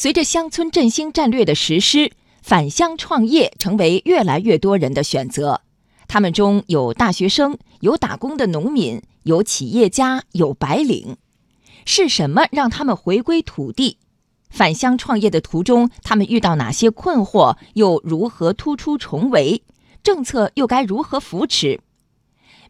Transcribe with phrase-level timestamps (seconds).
[0.00, 5.62] 随着乡村振兴战略的实施，返乡创业成为越来越多人的选择。
[6.06, 11.16] 他们中有大学生，有打工的农民，有企业家，有白领。
[11.84, 13.98] 是什么让他们回归土地？
[14.50, 17.56] 返乡创业的途中，他们遇到哪些困惑？
[17.74, 19.64] 又如何突出重围？
[20.04, 21.80] 政策又该如何扶持？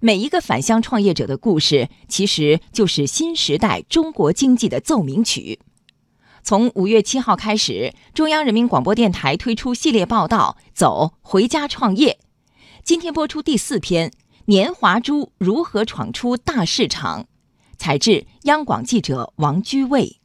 [0.01, 5.59] 每一个返乡创业者的故事，其实就是新时代中国经济的奏鸣曲。
[6.43, 12.19] 从五月七号开始，中央人民广播电台推出系列报道《走回家创业》。
[12.83, 14.13] 今天播出第四篇：
[14.47, 17.27] 年华猪如何闯出大市场？
[17.77, 20.17] 采制央广记者王居卫。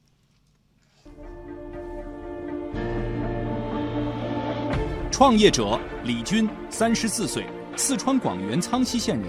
[5.11, 7.45] 创业者李军，三十四岁，
[7.75, 9.27] 四川广元苍溪县人。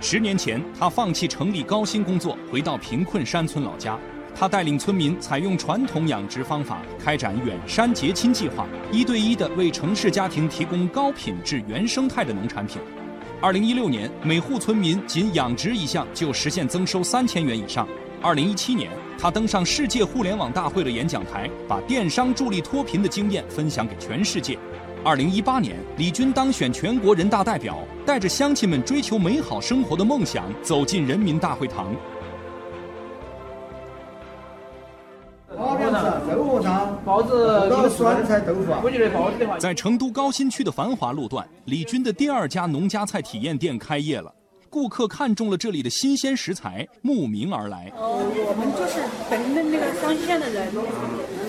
[0.00, 3.98] 十年前，他放弃城里高薪工作，回到贫困山村老家。
[4.34, 12.82] 他带领村民采用传统养殖方法，开展远山结亲计划，一对一的为城市家庭提供高品质原生态的农产品。
[13.40, 17.86] 二零一六年，每户村民仅养殖一项就实现增收三千元以上。
[18.20, 24.58] 二零一七年，他登上世界互联网大会的演讲台，把电商助力脱贫的经验分享给全世界。
[25.04, 31.94] 二零一八年，李军当选全国人大代表，带着乡亲们追求美好生活的梦想走进人民大会堂。
[37.22, 38.80] 腐上包子，这个酸菜豆腐啊。
[38.82, 44.32] 我觉得包子的话，在成都高新区的繁华路段，李军的第二家农家菜体验店开业了。
[44.68, 47.92] 顾客看中了这里的新鲜食材，慕名而来。
[47.96, 48.98] 哦，我们就是
[49.30, 50.66] 本人那个湘西县的人，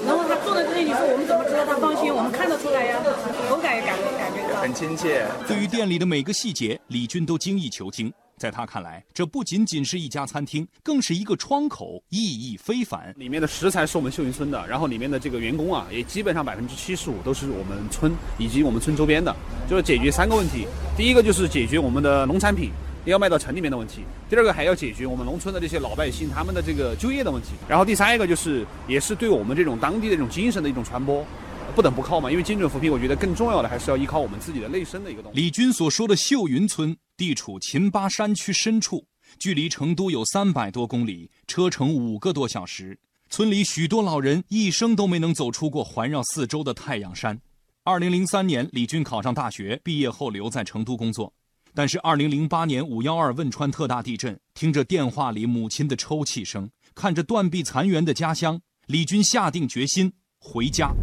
[0.05, 2.13] 然后他坐在这里，你说我们怎么知道他放心？
[2.13, 3.01] 我们看得出来呀，
[3.49, 5.25] 口感也感感觉到很亲切。
[5.47, 8.13] 对于店里的每个细节，李军都精益求精。
[8.37, 13.13] 在他看来，这不仅仅是一家餐厅，更是一个窗口，意义非凡。
[13.17, 19.33] 里面的食材是我们秀云村的，然后里面的这个员工啊，也基本上百分之七十五都是我们村以及我们村周边的。
[19.69, 22.71] 就是解决三个问题：第一个就是解决我们的农产品
[23.05, 31.25] 要卖到城里面的问题；第二个还要解决我们农村的这些老百姓他们的这个就业的问题；然后第三一个就是也是对我们这种当地的这种精神的一种传播。
[31.73, 35.39] 不等不靠嘛，因为精准扶贫，我觉得更重要的还是要依靠我们自己的内生的一个东西。
[35.39, 36.95] 李军所说的秀云村。
[37.17, 39.07] 地处秦巴山区深处，
[39.39, 42.99] 距离成都有三百多公里，车程五个多小时。
[43.29, 47.39] 村里许多老人一生都没能走出过环绕四周的太阳山。
[47.83, 51.33] 二零零三年，李军考上大学，毕业后留在成都工作。
[51.73, 60.93] 但是二零零八年五幺二汶川特大地震，听着电话里母亲的抽泣声，看着断壁残垣的家乡，李军下定决心回家。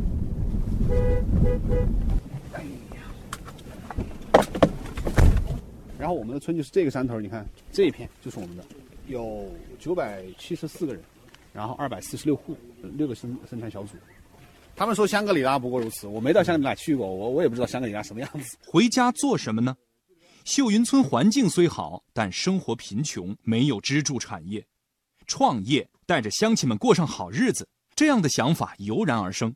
[6.02, 8.64] 然后我们的村就是这个山头，你看这一片就是我们的，
[9.06, 9.48] 有
[9.78, 11.00] 九百七十四个人，
[11.52, 12.56] 然后二百四十六户，
[12.96, 13.94] 六个生生产小组。
[14.74, 18.58] 他们说香格里拉不过如此，我没到香格里拉去过，我我也不知道香格里拉什么样子。
[18.66, 19.76] 回家做什么呢？
[20.44, 24.66] 秀云村环境虽好，但生活贫穷，没有支柱产业。
[25.28, 29.54] 创业，带着乡亲们过上好日子，这样的想法油然而生。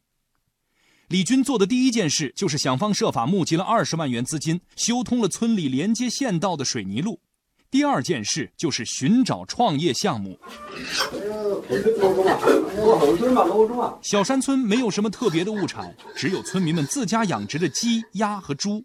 [1.08, 7.20] 李军做的第一件事就是想方设法募集了二十万元资金，修通了村里连接县道的水泥路。
[7.70, 10.36] 第二件事就是寻找创业项目。
[14.02, 18.84] 小山村没有什么特别的物产，只有村民们自家养殖的鸡、鸭和猪。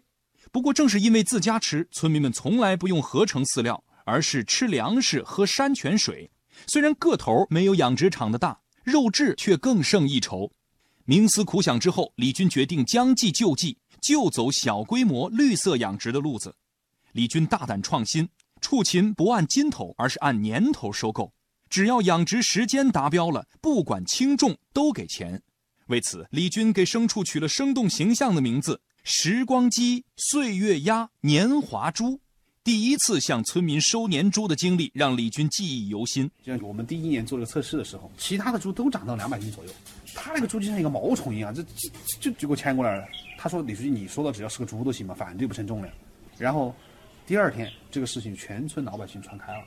[0.52, 6.30] 不过正是因为自家吃，村民们从来不用合成饲料，而是吃粮食、喝山泉水。
[6.68, 10.52] 虽然个头没有养殖场的大，肉质却更胜一筹。
[11.06, 16.54] 冥思苦想之后，李军决定将计就计，就走小规模绿色养殖的路子。
[17.12, 18.28] 李军大胆创新，
[18.60, 21.32] 畜禽不按斤头，而是按年头收购。
[21.68, 25.42] 只要养殖时间达标了，不管轻重都给钱。
[25.88, 32.21] 为此，李军给牲畜取了生动形象的名字：时光鸡、岁月鸭、年华猪。
[32.64, 36.30] 第一次向村民收年猪的经历，让李军记忆犹新。
[36.44, 39.70] 就像我们第一年做这个测试的时候，其他的猪都长到两百斤左右。
[40.14, 41.88] 他那个猪就像一个毛虫一样，这这
[42.20, 43.04] 就就给我牵过来了。
[43.36, 45.92] 他说：“李书记，你说的只要是个猪都行嘛，反正不称重量。”
[46.38, 46.72] 然后
[47.26, 49.64] 第二天这个事情全村老百姓传开了，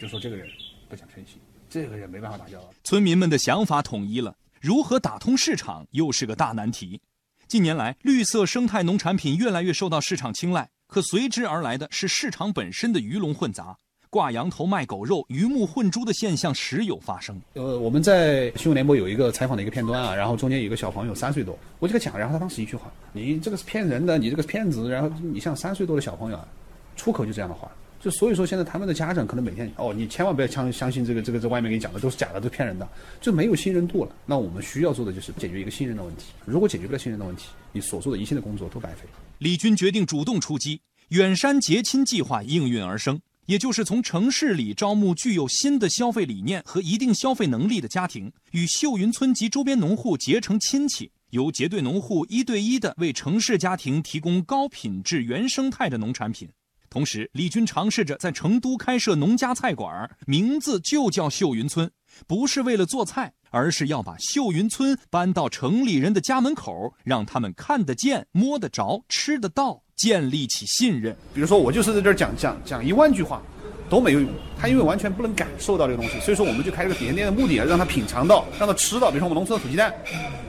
[0.00, 0.48] 就说这个人
[0.88, 1.36] 不讲诚信，
[1.70, 2.70] 这个人没办法打交道。
[2.82, 7.00] 村民们的想法统一了，如何打通市场又是个大难题。
[7.46, 13.74] 近年来，绿色生态农产品越来越受到市场青睐，可随之而来的是市场本身的鱼龙混杂。
[14.10, 17.40] 挂羊头卖狗肉、鱼目混珠的现象时有发生。
[17.54, 26.46] 呃，我们在新闻联播有一个采访的一个片段啊，然后中间有一个小朋友三岁多，我就讲，然后他当时一句话：“你这个是骗人的，你这个是骗子。”然后你像三岁多的小朋友啊，
[26.94, 32.88] 出口就这样的话，就所以说，现在他们的家长可能每天哦，你千万不要相相信这个这个这外面给你讲的都是假的，都骗人的，
[33.20, 34.12] 就没有信任度了。
[34.26, 36.32] 那我们需要做的就是解决一个信任的问题。
[36.44, 39.02] 如果解决不了信任的问题，你所做的一切的工作都白费。
[39.38, 56.48] 李军决定主动出击，远山结亲计划应运而生，也就是从城市里招募具有新的消费理念和一定消费能力的家庭，与秀云村及周边农户结成亲戚，由结对农户一对一的为城市家庭提供高品质原生态的农产品。
[56.92, 61.90] 同时，李军尝试着在成都开设农家菜馆，名字就叫秀云村，
[62.26, 71.16] 不是为了做菜，而是要把秀云村搬到城里人的家门口，让他们看得见、摸得着、吃得到，建立起信任。
[71.32, 73.40] 比如说，我就是在这儿讲讲讲一万句话，
[73.88, 74.28] 都没有用。
[74.60, 79.10] 他因为完全不能感受到这个东西，所以说我们就开这个体验店的目的，让他品尝到，让他吃到。
[79.10, 79.94] 比如说我们农村的土鸡蛋，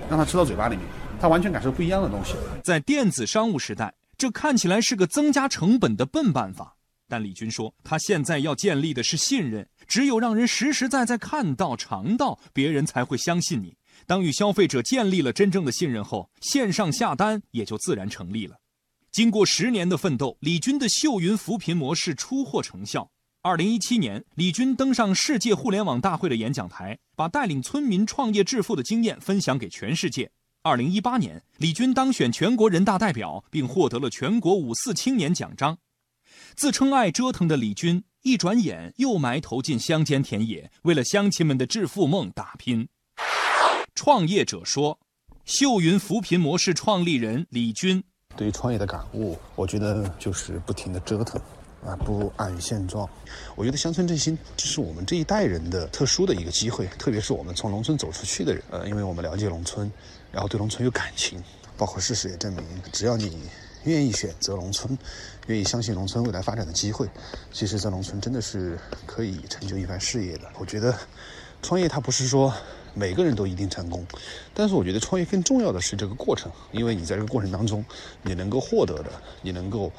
[0.09, 0.85] 让他吃到嘴巴里面，
[1.21, 2.33] 他完全感受不一样的东西。
[2.61, 3.93] 在电子商务时代。
[4.23, 6.77] 这看起来是个增加成本的笨办法，
[7.09, 13.75] 但李军说，他现在要建立的是信任，只有让人实实在在看到、尝到，别人才会相信你。
[14.07, 18.55] 当与消费者建立了真正的信任后，线上下单也就自然成立了。
[19.11, 23.11] 经过十年的奋斗，李军的秀云扶贫模式出获成效。
[23.41, 30.31] 二零一七年，李军登上世界互联网大会的演讲台，把带领村民创业致富的经验分享给全世界。
[30.65, 35.77] 二零一八年，李军当选全国人大代表，并获得了全国五四青年奖章。
[36.55, 42.87] 自称爱折腾的李军，一转眼又埋头进乡间田野，为了乡亲们的致富梦打拼。
[43.93, 44.97] 创业者说
[45.43, 48.01] ：“秀云扶贫模式创立人李军，
[48.37, 51.41] 对于创业的感悟，我觉得就是不停的折腾，
[51.85, 53.07] 啊，不安于现状。
[53.55, 59.91] 我觉得乡村振兴这是我们这一代人的特殊的一个机会，特别是我们从农村走出去的人，呃，因为我们了解农村。”
[60.33, 61.43] 然后对农村有感情，
[61.77, 63.37] 包括事实也证明，只要你
[63.83, 64.97] 愿意选择农村，
[65.45, 67.07] 愿意相信农村未来发展的机会，
[67.51, 70.49] 其实，在农村真的是可以成就一番事业的。
[70.57, 70.97] 我觉得，
[71.61, 72.51] 创业它不是说
[72.95, 74.03] 每个人都一定成功，
[74.55, 77.85] 但是我觉得创业更重要的是这个过程，因为你在这个过程当中，
[78.23, 79.11] 你能够获得的，
[79.43, 79.91] 你能够，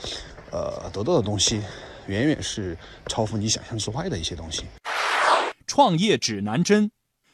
[0.55, 1.61] 呃，得到的东西，
[2.07, 4.65] 远远是超乎你想象之外的一些东西。
[5.67, 6.89] 创业指南针。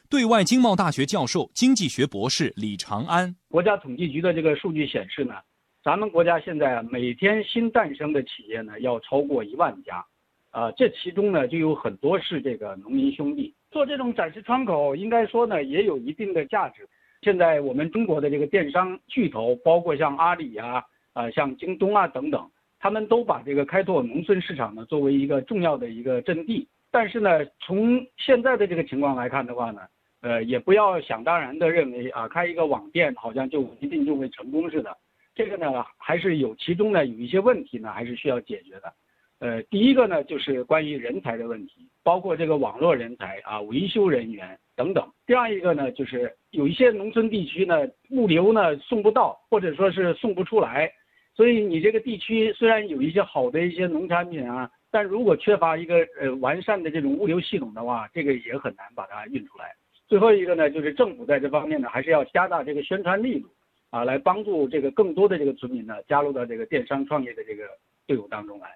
[0.09, 5.35] 对外经贸大学教授、经济学博士李长安，国家统计局的这个数据显示呢，
[5.81, 10.03] 咱们国家现在每天新诞生的企业呢要超过一万家，
[10.49, 16.85] 啊，这其中呢就有很多是这个农民兄弟做这种展示窗口，应该说呢也有一定的价值。
[17.21, 20.83] 现在我们中国的这个电商巨头，包括像阿里啊、
[21.13, 22.51] 啊像京东啊等等，
[22.81, 26.67] 他们都把这个开拓农村市场呢作为一个重要的一个阵地。
[26.89, 29.81] 但是呢，从现在的这个情况来看的话呢，
[30.21, 34.97] 呃，也不要想当然的认为啊，开一个网店好像就一定就会成功似的。
[35.33, 38.93] 这个呢，还是有其中呢有一些问题呢，还是需要解决的。
[39.39, 45.07] 呃，第一个呢，就是关于人才的问题，包括这个网络人才啊、维修人员等等。
[45.25, 50.91] 第二一个呢，就是有一些农村地区呢，物流呢送不到，或者说是送不出来，
[51.41, 59.73] 所以你这个地区虽然有一些好的一些农产品啊，但如果缺乏一个呃完善的这种物流系统的话，这个也很难把它运出来。
[60.07, 63.49] 最后一个呢，就是政府在这方面呢，还是要加大这个宣传力度，
[63.89, 67.63] 啊，来帮助这个更多的这个村民呢，加入到这个电商创业的这个
[68.05, 68.75] 队伍当中来。